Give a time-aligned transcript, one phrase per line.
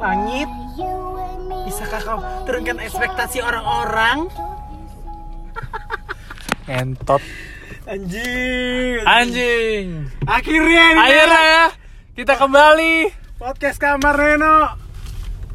[0.00, 0.48] Langit,
[1.68, 4.32] bisakah kau turunkan ekspektasi orang-orang?
[6.80, 7.20] Entot.
[7.84, 9.04] Anjing.
[9.04, 10.08] Anjing.
[10.24, 11.04] Akhirnya nih.
[11.04, 11.64] Akhirnya ya
[12.16, 14.58] kita kembali podcast kamar Reno.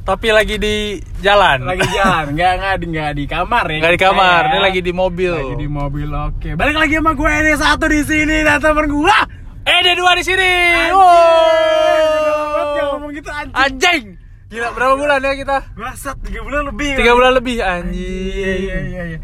[0.06, 1.66] tapi lagi di jalan.
[1.66, 3.82] Lagi jalan, nggak nggak di nggak di kamar ya.
[3.82, 4.50] Nggak di kamar, ya.
[4.54, 5.34] ini lagi di mobil.
[5.34, 6.10] Lagi di mobil.
[6.14, 9.18] Oke, balik lagi sama gue ini satu di sini dan temen gue.
[9.66, 10.54] Eh, ada dua di sini.
[10.78, 10.94] Anjing.
[10.94, 12.76] Wow.
[12.78, 13.58] Jangan ngomong gitu anjing.
[13.58, 14.15] Anjing.
[14.56, 15.58] Gila berapa bulan ya kita?
[15.76, 16.96] Bangsat, tiga bulan lebih.
[16.96, 18.86] Tiga bulan lebih Iya iya anjing.
[18.88, 19.20] iya iya.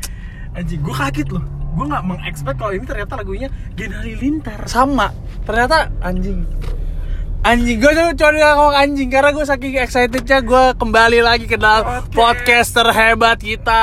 [0.52, 1.44] Anjing, gue kaget loh.
[1.72, 4.68] Gue nggak mengekspek kalau ini ternyata lagunya Gen Halilintar.
[4.68, 5.16] Sama.
[5.42, 6.44] Ternyata anjing.
[7.42, 12.04] Anjing, gue tuh cuma ngomong anjing karena gue saking excitednya gue kembali lagi ke dalam
[12.06, 12.76] Podcast.
[12.76, 13.82] podcaster hebat kita.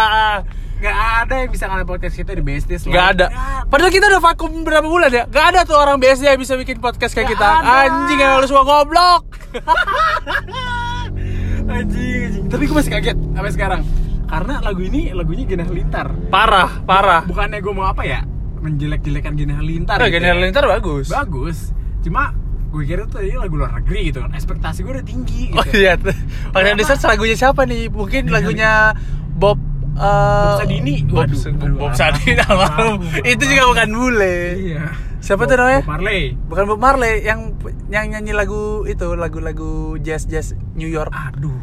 [0.78, 3.26] Gak ada yang bisa ngalahin podcast kita di Besties Gak ada.
[3.66, 5.24] Padahal kita udah vakum berapa bulan ya?
[5.26, 7.48] Gak ada tuh orang BSD yang bisa bikin podcast kayak Gak kita.
[7.50, 7.88] ada.
[7.88, 9.22] Anjing yang lu semua goblok.
[11.68, 12.44] anjing, anjing.
[12.48, 13.82] Tapi gue masih kaget sampai sekarang.
[14.28, 16.12] Karena lagu ini lagunya Gen Halilintar.
[16.28, 17.24] Parah, parah.
[17.24, 18.20] Bukannya gue mau apa ya?
[18.60, 19.96] Menjelek-jelekan Gen Halilintar.
[20.00, 20.32] Oh, gitu Gen ya.
[20.36, 21.08] Halilintar bagus.
[21.08, 21.72] Bagus.
[22.04, 22.36] Cuma
[22.68, 24.36] gue kira tuh ini lagu luar negeri gitu kan.
[24.36, 25.56] Ekspektasi gue udah tinggi gitu.
[25.56, 25.96] Oh iya.
[26.52, 27.88] Yang research lagunya siapa nih?
[27.88, 28.92] Mungkin lagunya
[29.32, 29.56] Bob
[29.96, 30.94] uh, Bob Sadini.
[31.08, 33.00] Bob, Waduh, Bob, Bob Sadini almarhum.
[33.24, 34.36] Itu juga bukan bule.
[34.60, 34.84] Iya.
[35.18, 35.80] Siapa Bob- tuh namanya?
[35.82, 36.22] Bob Marley.
[36.46, 37.40] Bukan Bob Marley yang
[37.88, 41.10] yang nyanyi lagu itu, lagu-lagu jazz-jazz New York.
[41.10, 41.58] Aduh,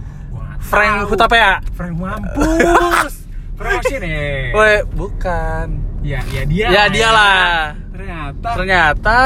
[0.59, 1.07] Frank.
[1.07, 1.63] Hutapea.
[1.71, 3.25] Frank mampus.
[3.55, 4.51] Promotion ya.
[4.51, 5.67] Weh, bukan.
[6.03, 6.65] Ya, ya dia.
[6.67, 7.73] Ya, dia lah.
[7.89, 9.19] Ternyata Ternyata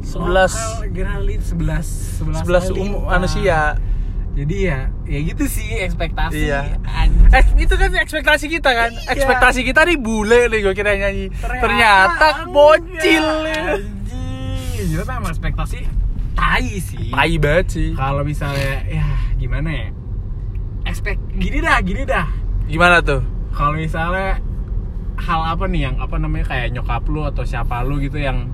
[0.00, 3.10] 11 Geralin 11 11 11 kali um, lipat.
[3.10, 3.58] manusia.
[4.32, 6.48] Jadi ya, ya gitu sih ekspektasi.
[6.48, 6.80] Iya.
[7.36, 8.90] Eh, itu kan ekspektasi kita kan.
[8.96, 9.12] Iya.
[9.12, 11.28] Ekspektasi kita nih bule nih gue kira nyanyi.
[11.36, 13.24] Ternyata, Ternyata bocil.
[13.24, 13.76] enggak.
[13.76, 14.88] Anjing.
[14.88, 15.78] Jadi emang ekspektasi
[16.32, 17.12] tai sih.
[17.12, 17.88] Tai banget sih.
[17.92, 19.04] Kalau misalnya ya
[19.36, 19.88] gimana ya?
[20.88, 22.26] Expect gini dah, gini dah.
[22.66, 23.20] Gimana tuh?
[23.52, 24.40] Kalau misalnya
[25.20, 28.48] hal apa nih yang apa namanya kayak nyokap lu atau siapa lu gitu yang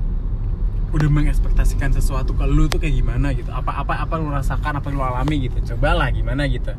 [0.89, 4.89] udah mengekspektasikan sesuatu ke lu tuh kayak gimana gitu apa apa apa lu rasakan apa
[4.89, 6.73] lu alami gitu cobalah gimana gitu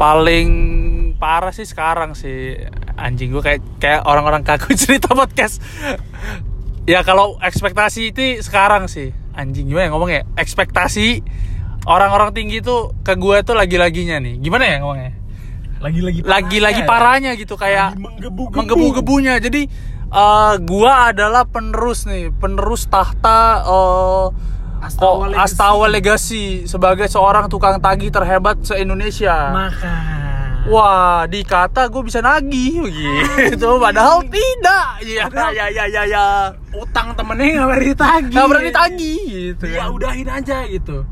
[0.00, 0.48] Paling
[1.20, 2.56] parah sih sekarang sih
[2.96, 5.60] anjing gue kayak kayak orang-orang kaku cerita podcast.
[6.88, 10.22] ya kalau ekspektasi itu sekarang sih anjing gimana ya ngomongnya?
[10.40, 11.20] Ekspektasi
[11.84, 14.40] orang-orang tinggi tuh ke gue tuh lagi-laginya nih.
[14.40, 15.20] Gimana ya ngomongnya?
[15.80, 17.96] lagi-lagi lagi-lagi parahnya gitu kayak
[18.52, 19.64] menggebu-gebunya jadi
[20.10, 24.26] eh, gua adalah penerus nih penerus tahta eh,
[24.80, 25.44] Astawa kok Legacy.
[25.44, 29.92] Astawa Legacy sebagai seorang tukang tagih terhebat se Indonesia maka
[30.62, 35.00] wah dikata gue bisa nagih begitu padahal tidak.
[35.02, 36.24] Ya Padahal- ya ya ya ya
[36.72, 39.18] utang temennya nggak berani ditagih nggak berani tagih
[39.50, 41.04] gitu ya udahin aja gitu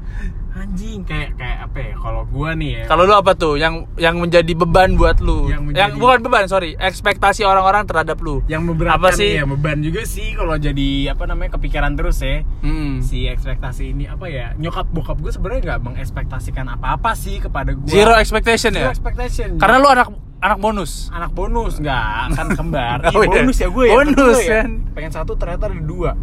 [0.61, 4.17] anjing kayak kayak apa ya kalau gua nih ya Kalau lu apa tuh yang yang
[4.17, 5.45] menjadi beban buat lu?
[5.45, 8.43] Yang Yang, menjadi- bukan beban, sorry, ekspektasi orang-orang terhadap lu.
[8.45, 9.35] yang memberatkan Apa sih?
[9.35, 12.99] ya beban juga sih kalau jadi apa namanya kepikiran terus ya Hmm.
[13.01, 17.87] si ekspektasi ini apa ya nyokap bokap gue sebenarnya nggak mengekspektasikan apa-apa sih kepada gue
[17.87, 18.91] Zero expectation Zero ya?
[18.91, 20.09] expectation Karena lu anak
[20.39, 21.11] anak bonus.
[21.11, 23.29] anak bonus nggak kan kembar Oh, iya.
[23.29, 24.63] bonus ya gue ya Bonus, ya.
[24.63, 24.71] kan.
[24.93, 26.15] pengen satu ternyata ada dua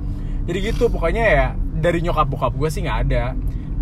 [0.43, 1.45] jadi gitu pokoknya ya
[1.75, 3.33] dari nyokap bokap gue sih nggak ada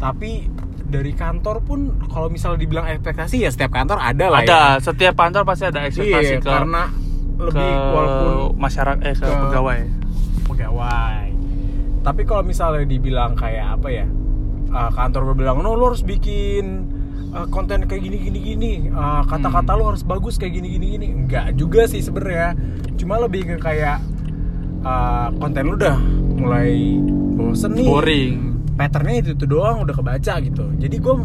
[0.03, 0.51] tapi
[0.83, 4.83] dari kantor pun kalau misalnya dibilang ekspektasi ya setiap kantor ada lah Ada, ya.
[4.83, 6.91] Setiap kantor pasti ada ekspektasi iya, ke karena
[7.39, 8.31] lebih ke walaupun
[8.61, 9.79] masyarakat eh ke, ke- pegawai.
[10.51, 11.25] pegawai.
[12.03, 14.05] Tapi kalau misalnya dibilang kayak apa ya
[14.69, 16.85] uh, kantor gue bilang no lo harus bikin
[17.33, 18.73] uh, konten kayak gini gini gini.
[18.93, 21.07] Uh, kata-kata lo harus bagus kayak gini gini gini.
[21.09, 22.53] Enggak juga sih sebenarnya.
[23.01, 23.97] Cuma lebih ke kayak
[24.85, 25.97] uh, konten lu udah
[26.37, 27.01] mulai
[27.33, 27.87] bosen nih.
[27.89, 28.52] Boring.
[28.73, 31.15] Patternnya itu, itu doang udah kebaca gitu jadi gue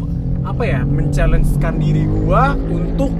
[0.41, 3.11] apa ya menchallengekan diri gue untuk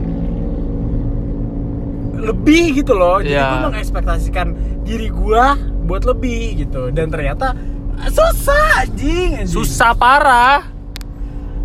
[2.19, 3.47] lebih gitu loh jadi Iya.
[3.49, 4.47] gue mengekspektasikan
[4.83, 5.43] diri gue
[5.83, 7.55] buat lebih gitu dan ternyata
[8.05, 9.49] susah anjing, anjing.
[9.49, 10.63] Susah parah.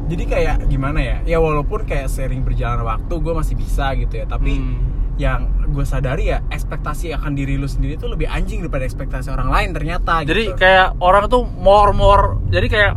[0.05, 4.27] jadi kayak gimana ya ya walaupun kayak sering berjalan waktu gue masih bisa gitu ya
[4.27, 4.77] tapi Hmm.
[5.15, 9.49] yang gue sadari ya ekspektasi akan diri lu sendiri tuh lebih anjing daripada ekspektasi orang
[9.49, 10.59] lain ternyata Jadi gitu.
[10.59, 12.37] kayak orang tuh more more.
[12.55, 12.93] Jadi kayak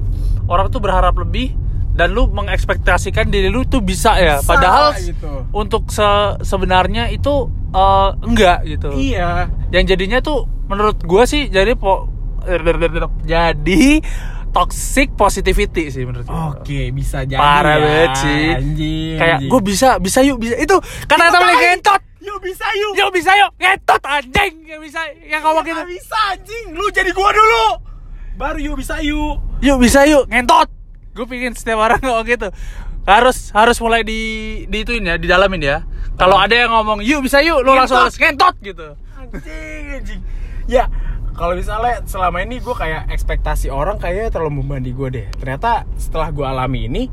[0.45, 1.57] orang tuh berharap lebih
[1.91, 4.37] dan lu mengekspektasikan diri lu tuh bisa ya.
[4.37, 5.49] Bisa, Padahal gitu.
[5.49, 8.93] untuk se- sebenarnya itu eh, enggak gitu.
[8.93, 12.05] iya yang jadinya tuh menurut gue sih jadi po
[13.25, 13.83] jadi
[14.49, 17.37] toxic positivity sih menurut gue Oke, bisa jadi.
[17.37, 17.83] Parah ya.
[17.83, 18.45] banget sih.
[18.53, 19.17] Anjing.
[19.17, 20.75] kayak gue bisa bisa yuk bisa itu
[21.05, 21.57] kata temen tai.
[21.57, 22.91] ngentot Yuk bisa yuk.
[22.93, 26.65] yuk bisa yuk ngentot anjing yang bisa yang ngomong gitu Nggak bisa anjing.
[26.71, 27.65] Lu jadi gua dulu.
[28.37, 29.41] Baru yuk bisa yuk.
[29.59, 30.69] yuk bisa yuk ngentot
[31.17, 32.53] gue pingin setiap orang ngomong gitu
[33.09, 34.19] harus harus mulai di
[34.69, 35.77] di ituin ya, di dalamin ya.
[36.19, 38.99] Kalau ada yang ngomong, "Yuk, bisa yuk." Lo langsung harus ngentot gitu.
[39.17, 40.21] anjing anjing
[40.67, 40.91] ya
[41.33, 46.29] kalau misalnya selama ini gue kayak ekspektasi orang kayaknya terlalu membanding gue deh ternyata setelah
[46.29, 47.03] gue alami ini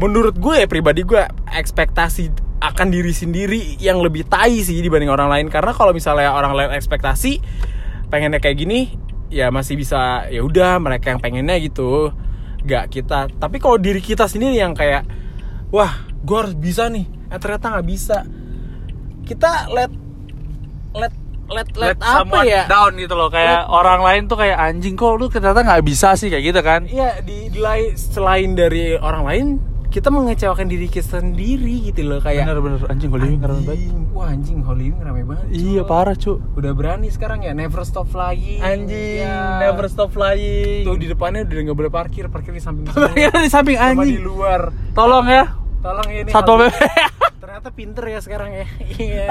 [0.00, 1.20] menurut gue ya pribadi gue
[1.52, 6.56] ekspektasi akan diri sendiri yang lebih tai sih dibanding orang lain karena kalau misalnya orang
[6.56, 7.38] lain ekspektasi
[8.08, 8.96] pengennya kayak gini
[9.28, 12.12] ya masih bisa ya udah mereka yang pengennya gitu.
[12.64, 15.06] Gak kita tapi kalau diri kita sendiri yang kayak
[15.70, 17.06] wah gue harus bisa nih.
[17.28, 18.24] Eh ternyata nggak bisa.
[19.24, 19.92] Kita let
[20.96, 21.12] let
[21.48, 22.68] let let, Let apa ya?
[22.68, 26.28] down gitu loh kayak orang lain tuh kayak anjing kok lu ternyata nggak bisa sih?
[26.28, 26.80] Kayak gitu kan.
[26.84, 29.46] Iya di, di lain- selain dari orang lain
[29.88, 33.88] kita mengecewakan diri kita sendiri gitu loh kayak bener-bener anjing gue living keren banget.
[33.88, 35.88] Anjing, wah anjing Holy Wing rame banget iya cuy.
[35.88, 36.32] parah cu.
[36.54, 38.60] Udah berani sekarang ya never stop flying.
[39.24, 39.64] Ya.
[39.88, 40.84] stop flying.
[40.84, 44.12] Tuh di depannya udah nggak boleh parkir parkir di samping Parkirnya di samping sama di
[44.12, 44.22] anjing.
[44.22, 44.60] luar.
[44.92, 45.44] Tolong ya.
[45.80, 46.74] Tolong ini satu Holy-
[47.38, 48.66] ternyata pinter ya sekarang ya.
[49.00, 49.28] Iya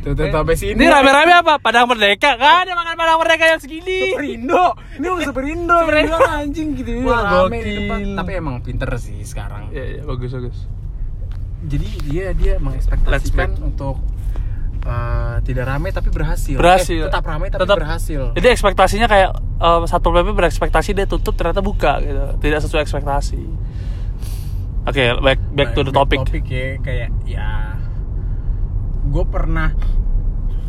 [0.00, 0.76] tuh tuh, sampai sini.
[0.80, 1.54] Ini rame-rame apa?
[1.60, 2.34] Padang Merdeka?
[2.40, 4.12] Kan ada makan Padang Merdeka yang segini.
[4.12, 4.64] Superindo
[4.96, 6.90] ini mau Superindo Superindo anjing gitu.
[7.04, 7.98] Wah, rame di depan.
[8.16, 9.68] Tapi emang pinter sih sekarang.
[9.70, 10.58] Iya iya bagus bagus.
[11.60, 14.00] Jadi dia dia mengekspektasikan untuk
[14.84, 16.56] uh, tidak ramai tapi berhasil.
[16.56, 17.04] Berhasil.
[17.04, 17.76] Eh, tetap ramai tapi Tetap.
[17.76, 18.20] berhasil.
[18.36, 22.40] jadi ekspektasinya kayak eh, satu PP berekspektasi dia tutup ternyata buka gitu.
[22.40, 23.40] Tidak sesuai ekspektasi.
[24.88, 26.24] Oke back back to the topic.
[26.24, 27.69] Topik ya kayak ya
[29.10, 29.74] gue pernah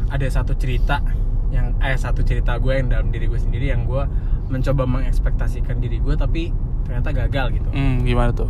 [0.09, 0.99] ada satu cerita
[1.53, 4.03] yang eh satu cerita gue yang dalam diri gue sendiri yang gue
[4.51, 6.51] mencoba mengekspektasikan diri gue tapi
[6.83, 7.69] ternyata gagal gitu.
[7.71, 8.49] hmm gimana tuh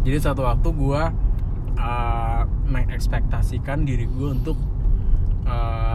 [0.00, 1.02] Jadi satu waktu gue
[1.76, 4.56] uh, mengekspektasikan diri gue untuk
[5.44, 5.89] uh,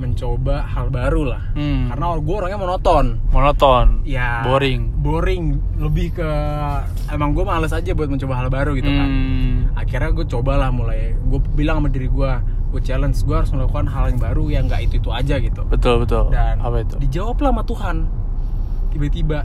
[0.00, 1.42] mencoba hal baru lah.
[1.52, 1.92] Hmm.
[1.92, 3.06] Karena gue orangnya monoton.
[3.28, 4.40] monoton Ya.
[4.42, 5.60] boring Boring.
[5.76, 6.30] Lebih ke
[7.12, 9.08] emang gue males aja buat mencoba hal baru gitu kan.
[9.08, 9.56] Hmm.
[9.76, 11.12] Akhirnya gue cobalah mulai.
[11.28, 12.32] Gue bilang sama diri gue,
[12.72, 15.62] gue challenge gue harus melakukan hal yang baru yang nggak itu itu aja gitu.
[15.68, 17.96] betul betul Dan apa itu dijawablah sama Tuhan.
[18.90, 19.38] Tiba-tiba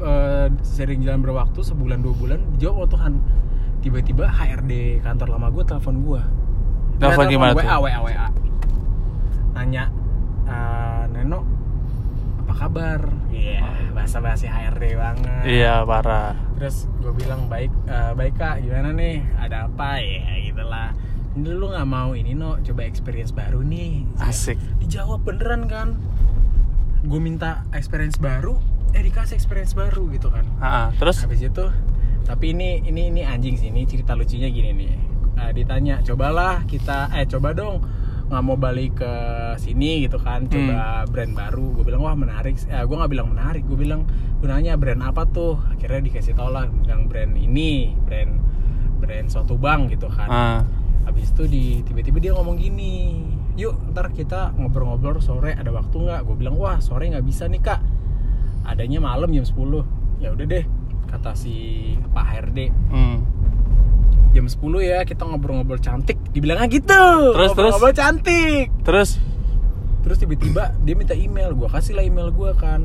[0.00, 3.12] eh, sering jalan berwaktu sebulan dua bulan dijawab sama Tuhan.
[3.82, 6.22] Tiba-tiba HRD kantor lama gue telepon gue.
[7.02, 7.82] Telepon gimana WA, tuh?
[7.82, 8.28] WA, WA.
[9.52, 9.84] Nanya,
[10.52, 11.40] "Eh, Neno,
[12.44, 13.00] apa kabar?
[13.32, 13.64] Iya,
[13.96, 15.42] bahasa basi HRD banget.
[15.48, 19.24] iya parah Terus gue bilang baik, "Eh, baik kak, gimana nih?
[19.34, 20.36] Ada apa ya?
[20.38, 20.94] Gitulah.
[21.32, 24.04] Ini lu nggak mau ini no, coba experience baru nih.
[24.20, 25.96] asik Dijawab beneran kan?
[27.02, 28.60] Gue minta experience baru,
[28.92, 30.44] eh dikasih experience baru gitu kan?
[30.60, 31.66] Ah, terus Habis itu,
[32.22, 33.72] tapi ini ini ini anjing sih.
[33.72, 34.92] Ini cerita lucunya gini nih.
[35.40, 37.80] Eh, ditanya, cobalah kita, eh coba dong
[38.32, 39.12] nggak mau balik ke
[39.60, 41.76] sini gitu kan coba brand baru.
[41.76, 42.56] Gue bilang wah menarik.
[42.64, 44.08] Eh, gue nggak bilang menarik gue bilang
[44.40, 45.60] gunanya brand apa tuh?
[45.68, 48.40] Akhirnya dikasih tau lah bilang brand ini brand
[49.04, 50.28] brand suatu bank gitu kan.
[50.32, 50.60] Ah,
[51.04, 53.20] habis itu di tiba-tiba dia ngomong gini
[53.52, 56.20] yuk ntar kita ngobrol-ngobrol sore ada waktu nggak?
[56.24, 57.84] Gue bilang wah sore nggak bisa nih kak.
[58.64, 60.64] Adanya malam jam 10 ya udah deh
[61.10, 61.54] kata si
[62.14, 63.18] Pak HRD hmm.
[64.32, 67.04] jam 10 ya kita ngobrol-ngobrol cantik dibilangnya gitu.
[67.32, 68.66] Terus, ngobrol-ngobrol cantik.
[68.82, 69.20] Terus?
[70.02, 72.82] Terus tiba-tiba dia minta email gue kasih lah email gue kan.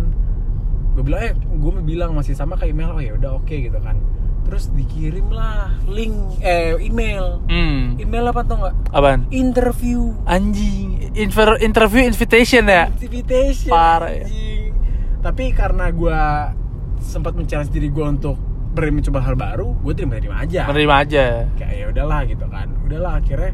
[0.93, 2.93] Gue bilang eh gue bilang masih sama kayak email.
[2.93, 3.97] Oh ya udah oke gitu kan.
[4.45, 7.41] Terus dikirim lah link eh email.
[7.49, 7.97] Hmm.
[7.97, 8.75] email apa tau nggak?
[8.93, 9.25] Apaan?
[9.27, 10.13] Interview.
[10.23, 11.11] Anjing.
[11.17, 12.87] Inver- interview invitation ya?
[12.93, 14.27] Invitation Parah ya.
[14.29, 14.71] anjing.
[15.17, 16.19] tapi karena gue
[17.03, 18.37] sempat men-challenge diri gue untuk
[18.77, 20.69] berani mencoba hal baru gue terima-terima aja.
[20.69, 21.25] Menerima aja.
[21.57, 22.67] Kayak ya udahlah gitu kan.
[22.85, 23.51] Udahlah akhirnya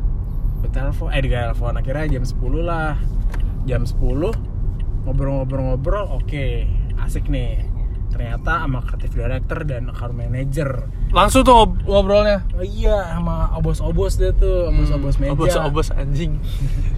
[0.60, 2.94] gue telepon eh di telepon akhirnya jam 10 lah.
[3.64, 3.96] Jam 10
[5.04, 6.46] ngobrol-ngobrol-ngobrol oke
[7.00, 7.64] asik nih.
[8.14, 10.86] Ternyata sama creative director dan account manager.
[11.10, 12.46] Langsung tuh ngob- ngobrolnya?
[12.54, 15.34] Oh iya sama obos-obos dia tuh obos-obos meja.
[15.34, 16.38] obos obos anjing.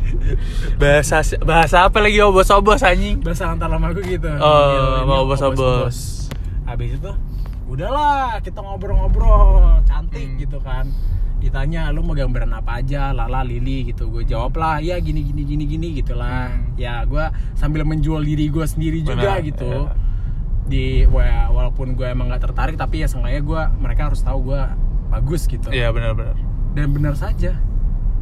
[0.82, 3.24] Bahasa bahasa apa lagi obos obos anjing?
[3.24, 4.27] Bahasa antar lama gue gitu.
[4.27, 5.96] Oh, sama obos-obos.
[6.65, 7.12] habis itu
[7.65, 9.81] udahlah kita ngobrol-ngobrol.
[9.84, 10.38] Cantik Hmm.
[10.38, 10.86] gitu kan.
[11.38, 13.10] Ditanya lu mau gambaran apa aja?
[13.12, 14.07] Lala lili gitu.
[14.07, 16.50] Gue jawab lah ya gini gini gini gini gitulah.
[16.50, 16.74] Hmm.
[16.75, 19.72] ya gue sambil menjual diri gue sendiri juga Benar, gitu.
[19.88, 20.03] iya.
[20.65, 24.62] di wa- walaupun gue emang nggak tertarik tapi ya seenggaknya gue mereka harus tahu gue
[25.07, 25.69] bagus gitu.
[25.69, 26.34] Iya benar-benar
[26.74, 27.53] dan benar saja.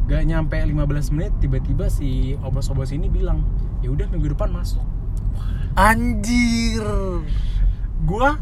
[0.04, 0.76] Gak nyampe 15
[1.10, 3.40] menit tiba-tiba si obos-obos ini bilang
[3.80, 4.84] ya udah minggu depan masuk.
[5.74, 6.84] Anjir.
[8.04, 8.36] Gua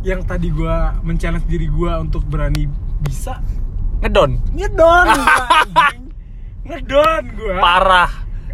[0.00, 3.42] yang tadi gua men-challenge diri gua untuk berani bisa
[4.00, 4.38] ngedon?
[4.54, 5.06] Ngedon
[6.66, 7.56] ngedon gua.
[7.58, 8.10] Parah.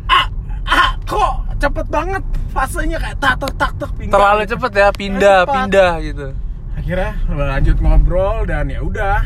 [0.06, 0.26] Ah,
[0.64, 2.22] ah kok cepet banget
[2.52, 5.54] fasenya kayak tak tak tak tak pindah terlalu cepet ya pindah Cepat.
[5.54, 6.26] pindah gitu.
[6.74, 9.18] Akhirnya lanjut ngobrol dan ya udah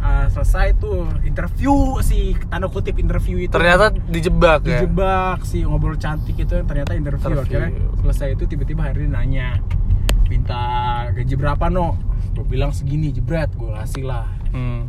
[0.00, 3.52] uh, selesai tuh interview si tanda kutip interview itu.
[3.52, 4.82] Ternyata dijebak ya?
[4.82, 7.42] Dijebak si ngobrol cantik itu ternyata interview, Interview.
[7.42, 7.70] akhirnya
[8.02, 9.60] selesai itu tiba-tiba hari ini nanya
[10.32, 10.60] minta
[11.12, 12.00] gaji berapa no?
[12.32, 14.24] Gue bilang segini jebret gue kasih lah.
[14.56, 14.88] Hmm.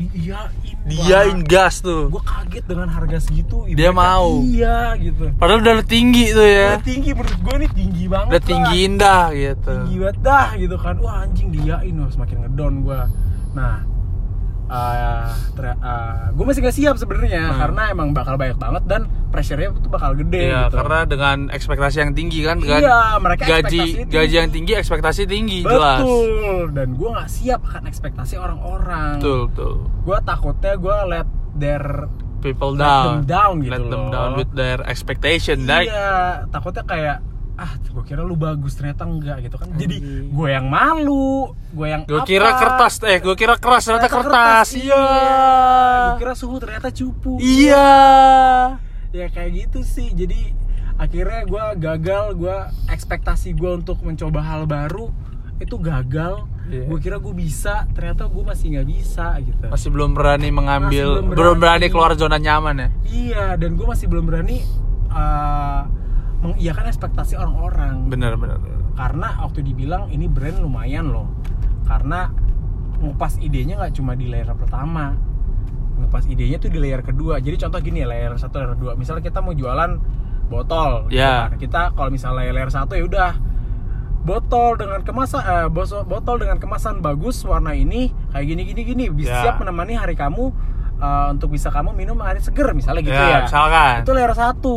[0.00, 0.48] diiyain
[0.88, 2.08] diain gas tuh.
[2.08, 4.40] gue kaget dengan harga segitu Dia Mereka, mau.
[4.40, 5.28] iya gitu.
[5.36, 6.80] Padahal udah tinggi tuh ya.
[6.80, 8.48] Udah tinggi menurut gue nih tinggi banget udah lah.
[8.48, 9.74] tinggi indah gitu.
[9.76, 10.94] Tinggi banget dah gitu kan.
[11.04, 13.00] Wah anjing diain wah semakin ngedon gue
[13.50, 13.84] nah
[16.30, 17.58] gue masih gak siap sebenarnya Hmm.
[17.58, 20.76] karena emang bakal banyak banget dan pressure-nya tuh bakal gede Iya, gitu.
[20.76, 25.62] karena dengan ekspektasi yang tinggi kan, dengan Iya, mereka gaji gaji yang tinggi, ekspektasi tinggi
[25.62, 26.00] jelas.
[26.00, 26.28] betul
[26.72, 29.74] dan gue nggak siap akan ekspektasi orang-orang Betul, betul.
[30.00, 31.84] gue takutnya gue let their
[32.40, 33.04] People Let down.
[33.04, 34.10] them down gitu Let them loh.
[34.10, 35.68] down with their expectation.
[35.68, 37.16] Like, iya takutnya kayak
[37.60, 42.02] ah gue kira lu bagus ternyata enggak gitu kan jadi gue yang malu gue yang
[42.02, 44.68] gue kira kertas eh, gue kira keras ternyata kertas.
[44.72, 45.04] Iya.
[46.08, 47.92] gue kira suhu ternyata cupu Iya.
[49.10, 50.56] ya kayak gitu sih jadi
[50.96, 52.56] akhirnya gue gagal gue
[52.88, 55.12] ekspektasi gue untuk mencoba hal baru
[55.58, 56.86] itu gagal Iya.
[56.86, 61.20] gue kira gue bisa ternyata gue masih nggak bisa gitu Masih belum berani mengambil, Masih
[61.20, 61.82] belum belum berani.
[61.82, 61.86] berani.
[61.88, 62.88] keluar zona nyaman ya.
[63.04, 64.62] iya dan gue masih belum berani
[65.10, 65.82] uh,
[66.40, 68.34] mengiyakan ekspektasi orang-orang bener.
[68.34, 68.56] bener.
[68.92, 71.28] karena waktu dibilang ini brand lumayan loh
[71.84, 72.32] karena
[72.98, 75.16] ngupas idenya nggak cuma di layer pertama
[75.96, 79.20] ngupas idenya tuh di layer kedua jadi contoh gini ya layer satu layer dua misalnya
[79.22, 80.00] kita mau jualan
[80.46, 81.46] botol gitu Ya.
[81.46, 81.56] kan.
[81.56, 83.30] kita kalau misalnya layer satu ya udah
[84.20, 85.68] botol dengan kemasan eh,
[86.04, 89.40] botol dengan kemasan bagus warna ini kayak gini gini gini bisa Ya.
[89.42, 90.52] siap menemani hari kamu
[91.00, 93.94] eh, untuk bisa kamu minum air seger misalnya gitu Ya, ya, misalkan.
[94.02, 94.74] itu layer satu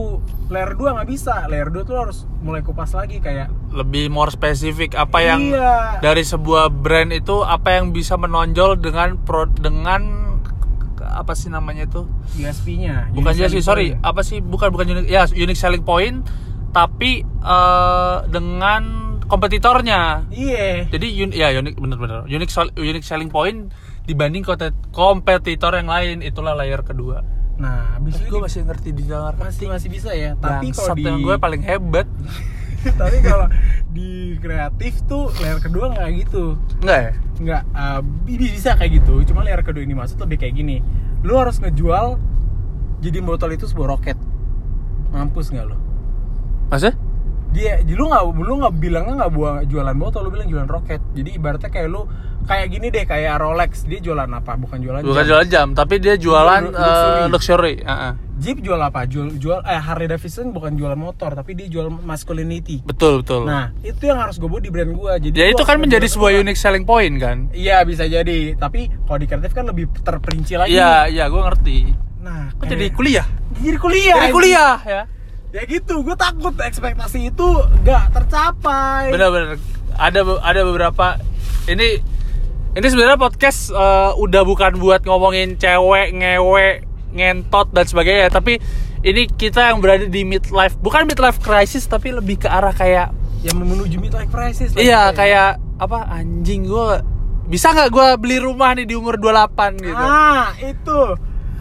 [0.47, 4.93] layer 2 nggak bisa layer 2 tuh harus mulai kupas lagi kayak Lebih more spesifik
[4.93, 5.99] apa yang Iya.
[5.99, 10.01] dari sebuah brand itu apa yang bisa menonjol dengan pro dengan
[11.03, 12.09] apa sih namanya itu?
[12.35, 13.11] USP-nya.
[13.11, 14.01] bukan selling sorry point.
[14.03, 16.25] apa sih bukan bukan unique ya unique selling point
[16.69, 18.81] tapi eh, dengan
[19.23, 20.89] kompetitornya Iya.
[20.89, 23.69] jadi un, ya unik bener-bener unique unique selling point
[24.03, 24.43] dibanding
[24.89, 29.37] kompetitor yang lain itulah layer kedua Nah, habis itu gue di- masih ngerti di dalam
[29.37, 30.33] masih masih bisa ya.
[30.35, 32.09] Tapi kalau di gue paling hebat
[32.99, 33.47] tapi kalau
[33.87, 36.57] di kreatif tuh layer kedua nggak gitu.
[36.81, 39.21] enggak ya Nggak uh, bi- bisa kayak gitu.
[39.23, 40.81] Cuma layer kedua ini maksud lebih kayak gini.
[41.21, 42.17] Lu harus ngejual
[42.99, 44.17] jadi botol itu sebuah roket.
[45.09, 45.77] Mampus nggak lo?
[46.65, 46.97] maksudnya
[47.53, 50.97] Dia, lu nggak lu nggak bilangnya nggak buang jualan botol, lu bilang jualan roket.
[51.13, 52.01] Jadi ibaratnya kayak lu
[52.43, 54.57] kayak gini deh kayak Rolex dia jualan apa?
[54.57, 55.29] Bukan jualan bukan jam.
[55.29, 56.83] jualan jam tapi dia jualan Lu- eh,
[57.29, 57.29] luxury.
[57.29, 58.11] luxury Heeh.
[58.35, 59.05] Jeep jual apa?
[59.05, 62.81] Jual jual eh Harley Davidson bukan jual motor tapi dia jual masculinity.
[62.83, 65.13] betul betul Nah, itu yang harus gue buat di brand gue.
[65.21, 68.55] Jadi ya itu kan menjadi sebuah unique selling point kan Iya, bisa jadi.
[68.55, 70.73] Tapi kalau di kreatif kan lebih terperinci lagi.
[70.73, 71.77] iya iya gue ngerti
[72.19, 74.15] Nah, kok kayak- jadi kuliah jadi kuliah.
[74.17, 75.01] jadi kuliah ya
[75.53, 77.47] Ya gitu, gue takut ekspektasi itu
[77.85, 79.13] gak tercapai.
[79.13, 79.61] benar-benar
[79.93, 81.21] ada ada beberapa
[81.69, 82.01] ini
[82.73, 86.81] ini sebenarnya podcast eh, udah bukan buat ngomongin cewek ngewe
[87.13, 88.57] ngentot dan sebagainya tapi
[88.99, 93.57] ini kita yang berada di midlife bukan midlife crisis tapi lebih ke arah kayak Yang
[93.61, 94.73] menuju midlife crisis.
[94.73, 95.01] iya gitu ya.
[95.13, 96.97] kayak apa anjing gue
[97.45, 100.99] bisa nggak gue beli rumah nih di umur 28 gitu Ah, itu.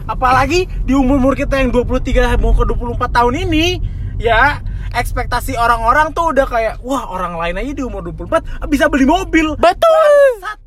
[0.03, 3.79] Apalagi di umur-umur kita yang 23 mau ke 24 tahun ini,
[4.19, 4.59] ya,
[4.93, 9.57] ekspektasi orang-orang tuh udah kayak, wah, orang lain aja di umur 24 bisa beli mobil.
[9.57, 10.57] betul Bangsat.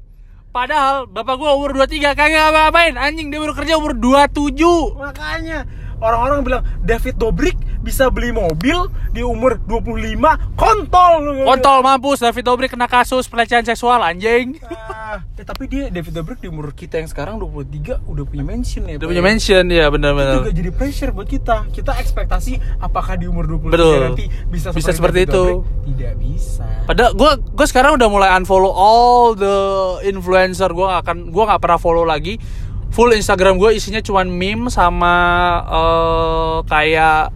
[0.50, 4.57] padahal bapak gue umur 23 kagak apa-apain anjing dia baru kerja umur 27
[4.97, 8.75] Makanya orang-orang bilang David Dobrik bisa beli mobil
[9.11, 10.19] di umur 25
[10.55, 11.33] kontol lu.
[11.45, 14.59] kontol mampus David Dobrik kena kasus pelecehan seksual anjing
[15.07, 18.83] Ah, eh, tapi dia David Dobrik di umur kita yang sekarang 23 udah punya mention
[18.85, 18.99] ya.
[18.99, 19.25] Udah punya ya.
[19.25, 20.35] mention ya Itu benar-benar.
[20.41, 21.71] juga jadi pressure buat kita.
[21.71, 23.99] Kita ekspektasi apakah di umur 23 Betul.
[24.03, 25.45] nanti bisa Bisa seperti David itu.
[25.47, 25.87] Dobrik?
[25.87, 26.67] Tidak bisa.
[26.85, 29.57] Padahal gue gue sekarang udah mulai unfollow all the
[30.05, 30.69] influencer.
[30.69, 32.35] Gue akan gue nggak pernah follow lagi.
[32.97, 35.15] Full Instagram gue isinya cuman meme sama
[35.62, 37.29] eh, kayak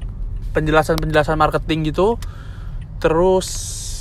[0.51, 2.17] penjelasan-penjelasan marketing gitu.
[2.99, 3.47] Terus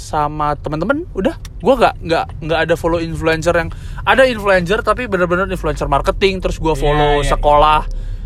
[0.09, 3.69] sama teman-teman udah gue nggak nggak nggak ada follow influencer yang
[4.01, 7.29] ada influencer tapi bener-bener influencer marketing terus gue Iya, follow iya.
[7.29, 7.81] sekolah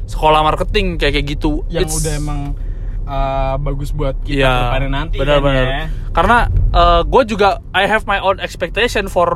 [0.07, 2.39] sekolah marketing kayak kayak gitu Yang It's- udah emang
[3.03, 5.59] uh, bagus buat kita Iya, ke depannya nanti benar-benar.
[5.59, 5.85] kan ya.
[6.15, 6.37] Karena
[7.03, 9.27] gue juga I have my own expectation for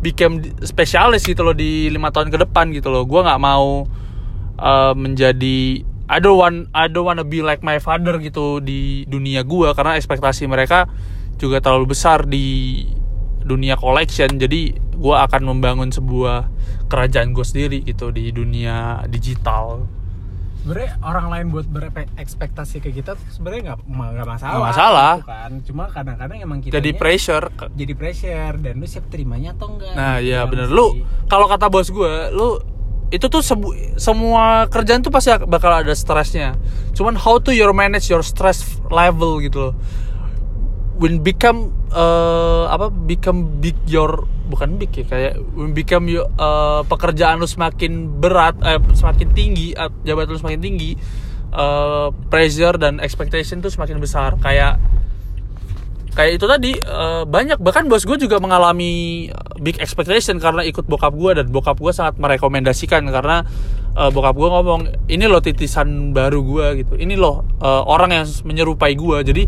[0.00, 3.04] become specialist gitu loh di lima tahun ke depan gitu loh.
[3.04, 3.86] Gue nggak mau
[4.60, 9.42] uh, menjadi I don't want I don't wanna be like my father gitu di dunia
[9.42, 10.86] gue karena ekspektasi mereka
[11.36, 12.86] juga terlalu besar di
[13.46, 16.46] dunia collection jadi gue akan membangun sebuah
[16.86, 19.86] kerajaan gue sendiri gitu di dunia digital
[20.66, 25.12] sebenarnya orang lain buat berekspektasi ke kita tuh sebenarnya nggak nggak masalah Nggak masalah.
[25.14, 25.50] gitu kan.
[25.62, 27.46] Cuma kadang-kadang emang kita jadi pressure.
[27.70, 28.54] jadi pressure.
[28.58, 30.66] Dan lu siap terimanya atau enggak nah Gitu iya kan bener.
[30.66, 30.74] Sih.
[30.74, 30.86] lu
[31.24, 32.58] kalau kata bos gue lu
[33.06, 36.58] itu tuh sebu- semua kerjaan tuh pasti bakal ada stresnya
[36.90, 39.74] cuman how to your manage your stress level gitu loh
[40.96, 46.80] when become uh, apa become big your bukan big ya kayak when become your, uh,
[46.86, 50.96] pekerjaan lu semakin berat eh, semakin tinggi uh, jabatan lu semakin tinggi
[51.52, 54.36] uh, pressure dan expectation tuh semakin besar.
[54.40, 54.80] Kayak
[56.16, 57.60] kayak itu tadi eh, banyak.
[57.60, 59.28] Bahkan bos gue juga mengalami
[59.60, 63.44] big expectation karena ikut bokap gue dan bokap gue sangat merekomendasikan karena
[63.92, 64.80] eh, bokap gue ngomong
[65.12, 66.94] ini loh titisan baru gue gitu.
[66.96, 69.42] Ini loh eh, orang yang menyerupai gue jadi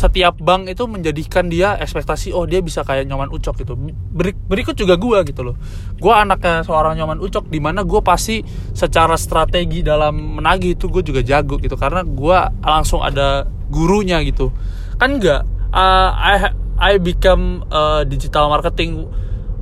[0.00, 3.76] setiap bank itu menjadikan dia ekspektasi oh dia bisa kayak nyoman ucok gitu.
[4.16, 5.60] Beri- berikut juga gue gitu loh.
[6.00, 8.40] Gue anaknya seorang nyoman ucok di mana gue pasti
[8.72, 11.76] secara strategi dalam menagih itu gue juga jago gitu.
[11.76, 14.48] Karena gue langsung ada gurunya gitu.
[14.96, 15.44] Kan enggak
[15.76, 16.34] uh, I
[16.80, 19.04] I become uh, digital marketing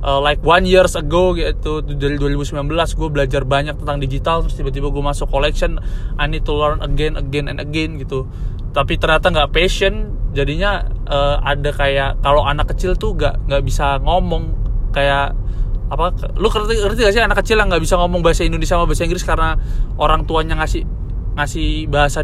[0.03, 4.87] uh, like one years ago gitu dari 2019 gue belajar banyak tentang digital terus tiba-tiba
[4.87, 5.79] gue masuk collection
[6.15, 8.27] I need to learn again again and again gitu
[8.71, 10.15] tapi ternyata nggak passion.
[10.29, 14.53] Jadinya uh, ada kayak kalau anak kecil tuh nggak nggak bisa ngomong.
[14.93, 15.37] Kayak
[15.89, 18.85] apa lu ngerti ngerti gak sih anak kecil yang nggak bisa ngomong bahasa Indonesia sama
[18.85, 19.57] bahasa Inggris karena
[19.97, 20.85] orang tuanya ngasih
[21.33, 22.21] ngasih bahasa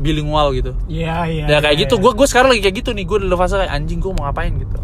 [0.00, 0.72] bilingual gitu?
[0.88, 2.00] Iya iya ya kayak iya, gitu.
[2.00, 3.04] gue gue sekarang lagi kayak gitu nih.
[3.04, 4.52] Gue dalam fase kayak anjing gue mau ngapain?
[4.56, 4.78] gitu.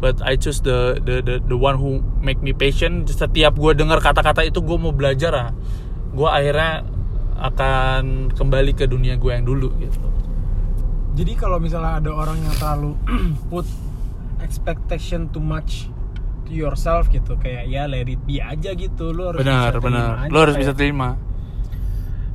[0.00, 3.06] But I choose the the the, the one who make me patient.
[3.06, 5.50] Setiap gue dengar kata-kata itu gue mau belajar ah.
[6.10, 6.82] Gue akhirnya
[7.40, 10.00] akan kembali ke dunia gue yang dulu gitu.
[11.16, 12.92] Jadi kalau misalnya ada orang yang terlalu
[13.50, 13.66] put
[14.44, 15.88] expectation too much
[16.48, 19.88] to yourself gitu kayak ya let it be aja gitu lu harus benar bisa terima
[19.88, 20.12] benar.
[20.16, 21.08] aja, lo harus kayak bisa terima.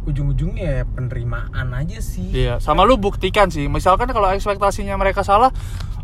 [0.06, 2.30] Ujung-ujungnya ya penerimaan aja sih.
[2.30, 3.66] Iya sama lu buktikan sih.
[3.66, 5.50] Misalkan kalau ekspektasinya mereka salah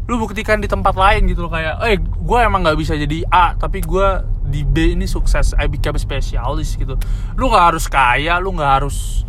[0.09, 1.51] lu buktikan di tempat lain gitu loh.
[1.53, 4.07] Kayak eh gue emang nggak bisa jadi A tapi gue
[4.51, 6.99] di B ini sukses I become specialist gitu.
[7.39, 9.23] Lu nggak harus kaya lu nggak harus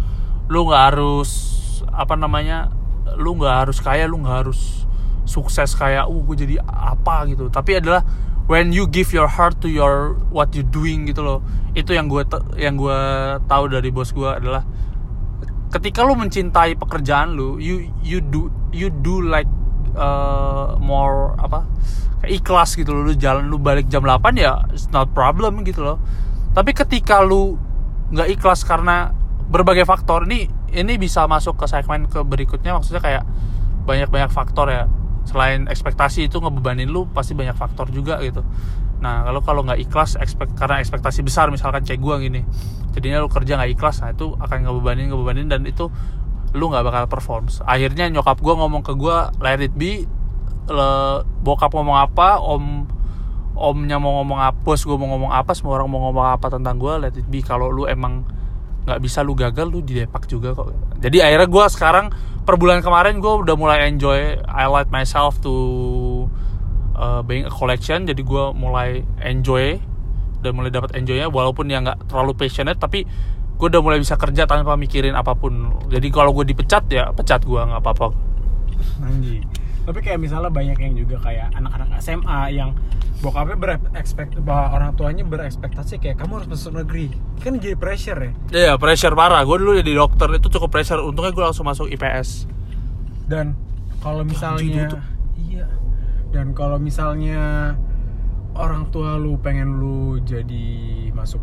[0.50, 1.30] lu nggak harus
[1.94, 2.74] apa namanya
[3.16, 4.85] lu nggak harus kaya lu nggak harus
[5.22, 7.46] sukses kayak uh gue jadi apa gitu.
[7.46, 8.02] Tapi adalah
[8.50, 11.40] when you give your heart to your what you doing gitu loh.
[11.72, 12.26] Itu yang gue
[12.58, 12.98] yang gue
[13.46, 14.66] tahu dari bos gue adalah
[15.72, 19.48] ketika lu mencintai pekerjaan lu you you do you do like
[19.96, 21.66] uh, more apa
[22.22, 25.83] kayak ikhlas gitu loh lu jalan lu balik jam 8 ya it's not problem gitu
[25.83, 25.98] loh.
[26.52, 27.57] Tapi ketika lu
[28.12, 29.11] nggak ikhlas karena
[29.48, 33.24] berbagai faktor ini ini bisa masuk ke segmen ke berikutnya maksudnya kayak
[33.88, 34.85] banyak-banyak faktor ya.
[35.22, 38.42] Selain ekspektasi itu ngebebanin lu pasti banyak faktor juga gitu.
[39.02, 42.46] Nah kalau kalau nggak ikhlas ekspek karena ekspektasi besar misalkan kayak gua gini
[42.92, 45.88] jadinya lu kerja nggak ikhlas nah itu akan ngebebanin ngebebanin dan itu
[46.52, 47.44] lu nggak bakal perform.
[47.64, 50.04] Akhirnya nyokap gua ngomong ke gua let it be.
[50.70, 52.86] Le, bokap ngomong apa om
[53.52, 56.78] omnya mau ngomong apa bos gue mau ngomong apa semua orang mau ngomong apa tentang
[56.78, 57.42] gue let it be.
[57.44, 58.24] Kalau lu emang
[58.86, 60.72] nggak bisa lu gagal lu didepak juga kok.
[61.02, 62.06] Jadi akhirnya gue sekarang
[62.42, 64.38] per bulan kemarin gue udah mulai enjoy.
[64.46, 65.52] I like myself to
[66.94, 68.06] uh, being a collection.
[68.06, 69.82] Jadi gue mulai enjoy
[70.42, 73.06] udah mulai dapat enjoynya walaupun ya nggak terlalu passionate tapi
[73.62, 77.46] gue udah mulai bisa kerja tanpa mikirin apa pun jadi kalau gue dipecat ya pecat
[77.46, 78.11] gue nggak apa-apa
[78.98, 79.46] Anjing.
[79.83, 82.75] Tapi kayak misalnya banyak yang juga kayak anak-anak SMA yang
[83.18, 87.14] bokapnya berekspekt bahwa orang tuanya berekspektasi kayak kamu harus masuk negeri.
[87.42, 88.33] Kan jadi pressure ya.
[88.51, 92.51] Iya pressure parah gue dulu jadi dokter itu cukup pressure untungnya gue langsung masuk IPS
[93.27, 93.55] Dan
[94.03, 95.03] kalau misalnya tutup.
[95.38, 95.66] iya.
[96.35, 97.75] Dan kalau misalnya
[98.55, 100.66] orang tua lu pengen lu jadi
[101.14, 101.38] masuk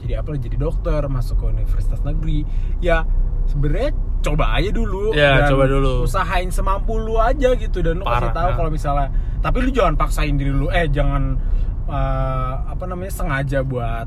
[0.00, 2.42] jadi apa jadi dokter, masuk ke universitas negeri,
[2.80, 3.04] ya
[3.46, 5.94] sebenarnya coba aja dulu Iya, dan coba dulu.
[6.04, 8.56] usahain semampu lu aja gitu dan lu kasih Parah, tahu nah.
[8.56, 9.08] kalau misalnya
[9.40, 11.40] tapi lu jangan paksain diri lu eh jangan
[11.88, 14.04] eh, apa namanya sengaja buat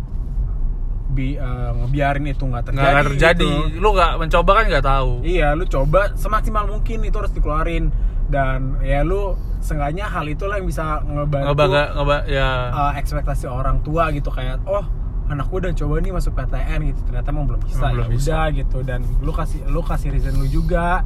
[1.10, 3.82] bi, eh, ngebiarin itu nggak terjadi nggak terjadi gitu.
[3.82, 7.89] lu nggak mencoba kan nggak tahu Iya, lu coba semaksimal mungkin itu harus dikeluarin
[8.29, 13.82] dan ya lu seenggaknya hal itulah yang bisa ngebantu ngebaga ngeba ya uh, ekspektasi orang
[13.82, 14.86] tua gitu kayak oh
[15.25, 17.93] anak gue udah coba nih masuk PTN gitu ternyata emang belum bisa ya.
[17.93, 18.27] belum bisa.
[18.29, 21.01] udah gitu dan lu kasih lu kasih reason lu juga.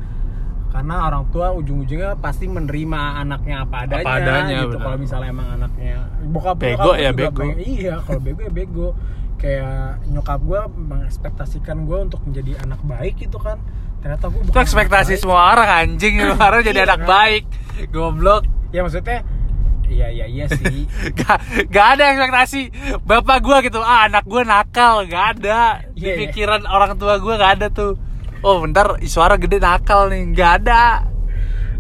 [0.68, 4.78] Karena orang tua ujung-ujungnya pasti menerima anaknya apa adanya, Apa adanya, gitu.
[4.78, 5.96] kalau misalnya emang anaknya
[6.28, 7.40] bokap Bego bokap ya, bego.
[7.40, 8.88] pengen- iya kalau bego ya bego.
[9.38, 13.58] Kayak nyokap gue mengekspektasikan gue untuk menjadi anak baik gitu kan.
[14.02, 16.20] Ternyata gue itu ekspektasi semua orang anjing.
[16.20, 17.08] Semua orang jadi Iya, anak kan?
[17.08, 17.44] baik.
[17.90, 18.44] Goblok.
[18.70, 19.24] Ya maksudnya
[19.88, 20.84] iya iya iya sih.
[21.20, 22.62] Gak, gak ada ekspektasi.
[23.02, 25.04] Bapak gua gitu ah anak gua nakal.
[25.04, 25.82] Gak ada.
[25.92, 26.18] Di Iya, iya.
[26.24, 27.96] pikiran orang tua gua gak ada tuh.
[28.40, 30.32] Oh bentar suara gede nakal nih.
[30.32, 31.08] Gak ada.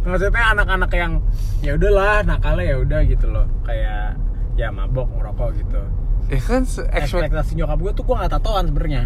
[0.01, 1.13] Maksudnya anak-anak yang
[1.59, 3.45] ya udahlah nakalnya ya udah gitu loh.
[3.61, 4.15] Kayak
[4.55, 5.81] ya mabok ngerokok gitu.
[6.27, 9.03] Ya kan ekspektasi nyokap gue tuh gue nggak tatoan sebenarnya.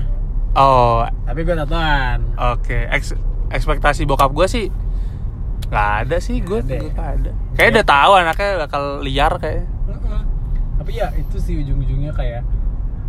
[0.54, 1.02] Oh.
[1.26, 2.18] Tapi gue tatoan.
[2.38, 3.18] Oke Eks-
[3.50, 4.72] ekspektasi bokap gua sih
[5.72, 6.92] gak ada sih Nggak ada ya?
[7.16, 10.22] ada kayak udah tahu anaknya bakal liar kayak Mm-mm.
[10.78, 12.44] tapi ya itu sih ujung-ujungnya kayak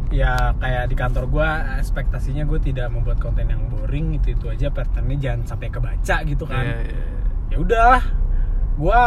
[0.09, 4.68] ya kayak di kantor gue ekspektasinya gue tidak membuat konten yang boring itu itu aja
[4.68, 7.03] patternnya jangan sampai kebaca gitu kan Iya, iya.
[7.48, 7.94] ya udah
[8.75, 9.03] gue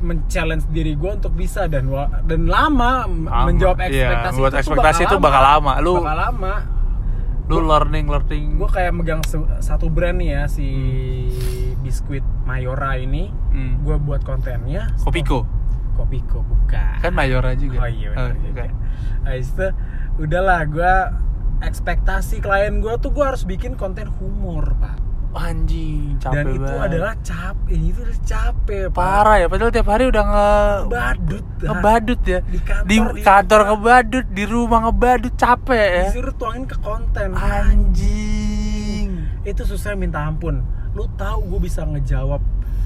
[0.00, 1.88] men-challenge diri gue untuk bisa dan
[2.24, 3.46] dan lama, Lama.
[3.46, 5.72] menjawab Iya, ekspektasi membuat itu tuh ekspektasi itu bakal lama.
[5.78, 6.54] Lu- bakal lama
[7.44, 8.56] lu learning learning.
[8.56, 9.20] gue kayak megang
[9.58, 10.68] satu brand nih ya si
[11.78, 13.28] biskuit Mayora ini.
[13.50, 13.80] Hmm.
[13.80, 14.88] gue buat kontennya.
[14.98, 15.44] Kopiko?
[15.94, 16.98] Kopiko bukan.
[16.98, 17.84] Kan Mayora juga.
[17.84, 18.62] Oh iya Oh, benar juga.
[18.64, 18.70] bukan.
[19.24, 19.66] Habis itu
[20.16, 20.94] udahlah gue
[21.60, 24.96] ekspektasi klien gue tuh gue harus bikin konten humor pak
[25.34, 26.86] anjing capek dan itu banget.
[26.86, 28.98] adalah capek itu udah capek pak.
[28.98, 30.50] Parah ya padahal tiap hari udah nge
[30.88, 32.38] badut ngebadut ya.
[32.46, 33.68] Di kantor, di di kantor rumah.
[33.74, 36.06] ngebadut di rumah ngebadut capek ya.
[36.10, 37.28] Disuruh tuangin ke konten.
[37.34, 39.08] Anjing.
[39.42, 40.64] Itu susah minta ampun.
[40.94, 42.40] Lu tahu gue bisa ngejawab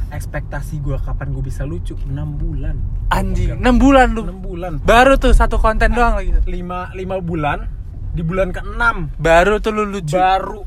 [0.08, 1.92] ekspektasi gue kapan gue bisa lucu?
[1.92, 2.08] 6
[2.40, 2.80] bulan.
[3.12, 4.24] Anjing 6 bulan lu.
[4.24, 4.72] 6 bulan.
[4.80, 6.32] Baru tuh satu konten doang lagi.
[6.32, 7.68] 5 5 bulan
[8.08, 10.16] di bulan ke-6 baru tuh lu lucu.
[10.16, 10.64] Baru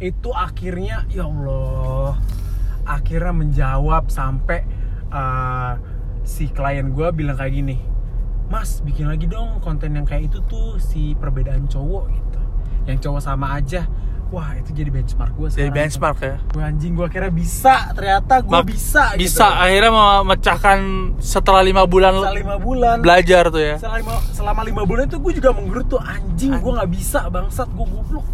[0.00, 2.16] itu akhirnya ya Allah
[2.88, 4.64] akhirnya menjawab sampai
[5.12, 5.76] uh,
[6.24, 7.76] si klien gue bilang kayak gini
[8.50, 12.40] Mas bikin lagi dong konten yang kayak itu tuh si perbedaan cowok gitu.
[12.82, 13.86] Yang cowok sama aja.
[14.34, 16.36] Wah itu jadi benchmark gue jadi benchmark ya?
[16.50, 17.94] Gue anjing gue kira bisa.
[17.94, 19.62] Ternyata gue bisa bisa gitu.
[19.62, 20.78] akhirnya memecahkan
[21.22, 22.96] setelah lima bulan setelah lima bulan.
[22.98, 23.74] belajar tuh ya?
[23.78, 27.70] Selama lima, selama lima bulan itu gue juga menggerut tuh anjing gue nggak bisa bangsat
[27.70, 28.26] gue goblok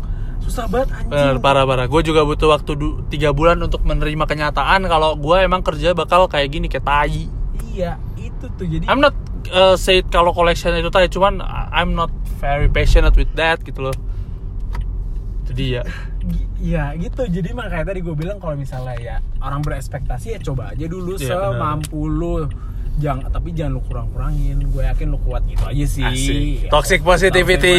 [0.46, 1.85] susah banget anjing Bener, parah parah.
[1.85, 2.72] Gue juga butuh waktu
[3.09, 7.26] tiga bulan untuk menerima kenyataan kalau gue emang kerja bakal kayak gini kayak tai.
[7.68, 9.12] iya itu tuh jadi I'm not
[9.48, 13.96] uh, say kalau collection itu tai, cuman I'm not very passionate with that gitu loh.
[15.42, 15.82] Itu dia.
[16.22, 20.72] Gi- Iya gitu jadi makanya tadi gue bilang kalau misalnya ya orang berekspektasi ya coba
[20.72, 21.52] aja dulu Iya, bener.
[21.52, 22.48] semampu lu
[22.96, 26.32] jangan tapi jangan lu kurang kurangin gue yakin lu kuat gitu aja sih Asik.
[26.64, 27.76] Ya, Toxic toxic positivity.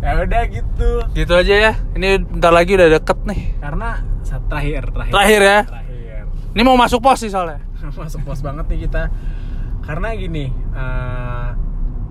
[0.00, 1.72] Ya udah gitu Gitu aja ya.
[1.92, 3.40] Ini bentar lagi udah deket nih.
[3.58, 5.58] karena saat terakhir terakhir Terakhir ya.
[5.64, 7.60] terakhir Ini mau masuk pos sih soalnya.
[8.00, 9.08] masuk pos banget nih kita
[9.80, 11.48] karena gini eh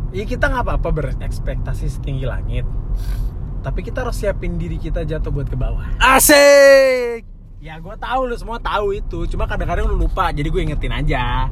[0.09, 2.65] ya kita nggak apa-apa berekspektasi setinggi langit
[3.61, 7.21] tapi kita harus siapin diri kita jatuh buat ke bawah Asik.
[7.59, 11.45] ya gue tahu lu semua tahu itu cuma kadang-kadang lu lupa jadi gue ingetin aja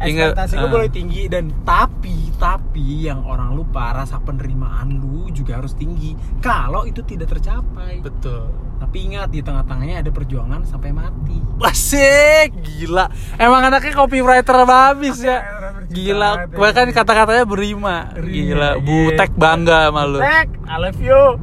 [0.00, 0.72] ekspektasi gue ah.
[0.72, 6.12] boleh tinggi dan tapi tapi yang orang lupa rasa penerimaan lu juga harus tinggi
[6.44, 8.52] kalau itu tidak tercapai Betul.
[8.76, 13.08] tapi ingat di tengah-tengahnya ada perjuangan sampai mati Asik, gila.
[13.40, 15.40] Emang anaknya copywriter babis ya.
[15.88, 18.12] Gila, bahkan kata-katanya berima.
[18.12, 20.20] Gila, Berima, Butek bangga sama lu.
[20.20, 21.40] Tek, I love you.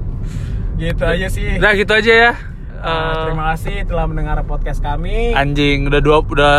[0.78, 1.58] Gitu aja sih.
[1.58, 2.32] Udah gitu aja ya.
[2.84, 5.32] Uh, Eh, terima kasih telah mendengar podcast kami.
[5.32, 6.58] anjing udah dua udah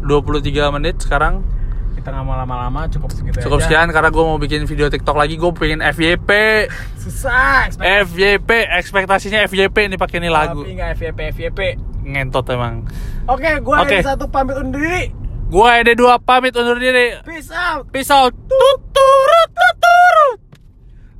[0.00, 0.40] 23
[0.72, 1.44] menit sekarang.
[1.92, 3.64] Kita nggak mau lama-lama, cukup segitu Cukup aja.
[3.66, 5.36] sekian karena gue mau bikin video TikTok lagi.
[5.36, 6.30] Gue pengen FYP.
[7.04, 7.68] Susah.
[7.68, 8.06] ekspektasi.
[8.06, 10.62] FYP, ekspektasinya FYP nih pakai ini lagu.
[10.62, 11.60] Tapi nggak FYP FYP.
[12.06, 12.88] Ngentot emang.
[13.26, 13.92] Oke, gue Oke.
[13.92, 15.12] ada satu pamit undur diri.
[15.46, 17.12] Gue ada dua pamit undur diri.
[17.22, 17.84] Peace out.
[17.90, 18.32] Peace out.
[18.46, 20.40] Tuturut tuturut.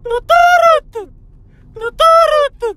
[0.00, 0.86] Tuturut.
[1.74, 2.76] Tuturut.